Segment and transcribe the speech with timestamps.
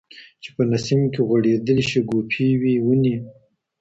[0.41, 3.15] چي په نسیم کي غوړېدلي شګوفې وي وني